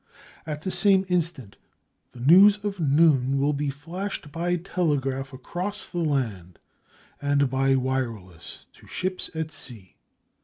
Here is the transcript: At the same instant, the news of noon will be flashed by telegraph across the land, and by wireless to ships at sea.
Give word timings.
At 0.47 0.63
the 0.63 0.71
same 0.71 1.05
instant, 1.09 1.57
the 2.11 2.21
news 2.21 2.57
of 2.65 2.79
noon 2.79 3.37
will 3.39 3.53
be 3.53 3.69
flashed 3.69 4.31
by 4.31 4.55
telegraph 4.55 5.31
across 5.31 5.85
the 5.87 5.99
land, 5.99 6.57
and 7.21 7.51
by 7.51 7.75
wireless 7.75 8.65
to 8.73 8.87
ships 8.87 9.29
at 9.35 9.51
sea. 9.51 9.97